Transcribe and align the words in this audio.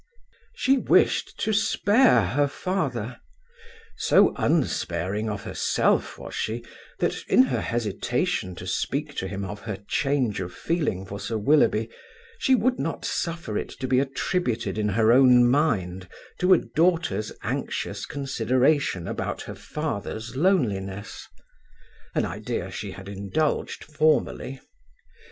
She 0.55 0.77
wished 0.79 1.39
to 1.41 1.53
spare 1.53 2.25
her 2.25 2.47
father. 2.47 3.19
So 3.97 4.33
unsparing 4.35 5.29
of 5.29 5.43
herself 5.43 6.17
was 6.17 6.33
she, 6.33 6.65
that, 6.97 7.23
in 7.27 7.43
her 7.43 7.61
hesitation 7.61 8.55
to 8.55 8.65
speak 8.65 9.13
to 9.17 9.27
him 9.27 9.45
of 9.45 9.59
her 9.59 9.77
change 9.87 10.39
of 10.39 10.53
feeling 10.55 11.05
for 11.05 11.19
Sir 11.19 11.37
Willoughby, 11.37 11.87
she 12.39 12.55
would 12.55 12.79
not 12.79 13.05
suffer 13.05 13.59
it 13.59 13.69
to 13.79 13.87
be 13.87 13.99
attributed 13.99 14.79
in 14.79 14.89
her 14.89 15.11
own 15.11 15.47
mind 15.47 16.07
to 16.39 16.51
a 16.51 16.57
daughter's 16.57 17.31
anxious 17.43 18.07
consideration 18.07 19.07
about 19.07 19.43
her 19.43 19.53
father's 19.53 20.35
loneliness; 20.35 21.27
an 22.15 22.25
idea 22.25 22.71
she 22.71 22.89
had 22.89 23.07
indulged 23.07 23.83
formerly. 23.83 24.61